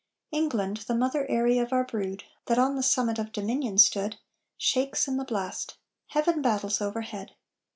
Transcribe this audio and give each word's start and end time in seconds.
England, 0.31 0.77
the 0.87 0.95
mother 0.95 1.29
eyrie 1.29 1.59
of 1.59 1.71
our 1.71 1.83
brood, 1.83 2.23
That 2.47 2.57
on 2.57 2.75
the 2.75 2.81
summit 2.81 3.19
of 3.19 3.31
dominion 3.31 3.77
stood, 3.77 4.15
Shakes 4.57 5.07
in 5.07 5.17
the 5.17 5.25
blast: 5.25 5.77
heaven 6.07 6.41
battles 6.41 6.81
overhead! 6.81 7.35